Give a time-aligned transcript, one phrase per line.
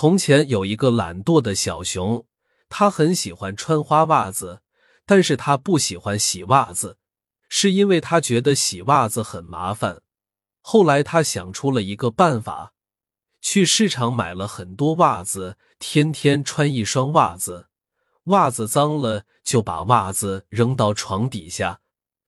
[0.00, 2.24] 从前有一个懒惰的小熊，
[2.68, 4.62] 它很喜欢穿花袜子，
[5.04, 6.98] 但是它不喜欢洗袜子，
[7.48, 10.02] 是因为它觉得洗袜子很麻烦。
[10.60, 12.74] 后来他想出了一个办法，
[13.40, 17.66] 去市场买了很多袜子，天天穿一双袜子。
[18.26, 21.80] 袜子脏了，就把袜子扔到床底下，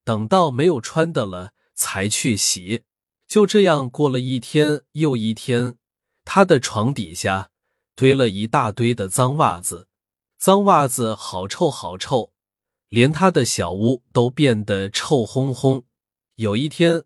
[0.02, 2.82] 等到没有穿的了才去洗。
[3.28, 5.76] 就这样过了一天又一天，
[6.24, 7.49] 他的床底下
[8.00, 9.86] 堆了一大堆的脏袜子，
[10.38, 12.32] 脏袜子好臭好臭，
[12.88, 15.82] 连他的小屋都变得臭烘烘。
[16.36, 17.04] 有一天，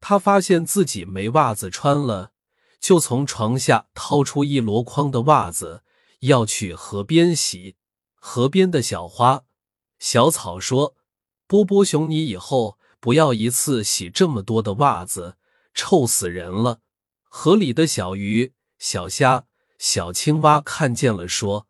[0.00, 2.32] 他发现自己没袜子穿了，
[2.80, 5.84] 就从床下掏出一箩筐的袜子，
[6.22, 7.76] 要去河边洗。
[8.16, 9.44] 河边的小花、
[10.00, 10.96] 小草说
[11.46, 15.36] ：“波波熊，你以后不要一次洗这么多的袜子，
[15.72, 16.80] 臭死人了。”
[17.22, 19.46] 河里的小鱼、小虾、
[19.78, 21.66] 小青蛙看见了，说：“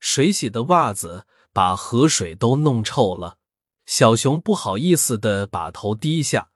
[0.00, 3.38] 水洗的袜子把河水都弄臭了。”
[3.86, 6.50] 小熊不好意思的把头低下。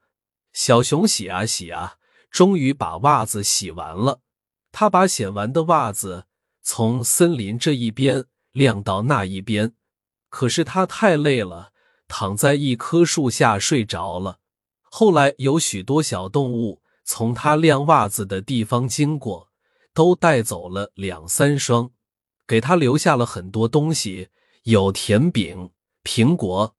[0.53, 1.95] 小熊洗啊洗啊，
[2.31, 4.21] 终于把袜子洗完了。
[4.71, 6.27] 他把洗完的袜子
[6.63, 8.27] 从森林这一边。
[8.53, 9.73] 晾到那一边，
[10.29, 11.73] 可是他太累了，
[12.07, 14.41] 躺在一棵树下睡着了。
[14.83, 19.49] 后来有许多小动物从他晾袜子的地方经过，
[19.95, 21.91] 都带走了两三双，
[22.47, 24.29] 给他留下了很多东西，
[24.65, 25.71] 有甜饼、
[26.03, 26.77] 苹果、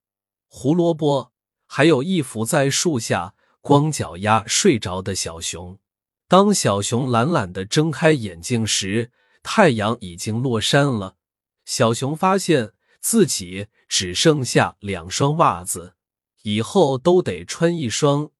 [0.47, 1.31] 胡萝卜，
[1.65, 5.79] 还有一伏在树下光脚丫睡着的小熊。
[6.27, 9.11] 当小熊懒懒的睁开眼睛时，
[9.43, 11.17] 太阳已经落山了。
[11.65, 15.93] 小熊发现自己只剩下两双袜子，
[16.41, 18.31] 以后都得穿一双，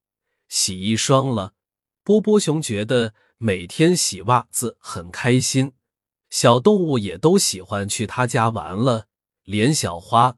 [0.50, 1.54] 洗一双了。
[2.06, 5.72] 波波熊觉得每天洗袜子很开心，
[6.30, 9.06] 小动物也都喜欢去他家玩了。
[9.46, 10.36] 连小花、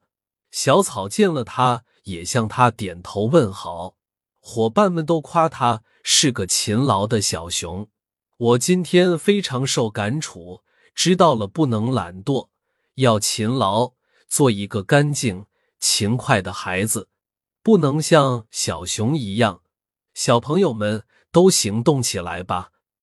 [0.52, 3.96] 小草见了他也向他点头问好，
[4.40, 7.90] 伙伴们都夸他是个勤劳的小熊。
[8.38, 10.62] 我今天非常受感触，
[10.94, 12.50] 知道了不能懒惰。
[12.96, 13.94] 要勤劳，
[14.28, 15.48] 做一个干净、
[15.80, 17.10] 勤快的孩子，
[17.64, 19.62] 不能像小熊一样。
[20.16, 22.72] 小朋友们都行动起来吧！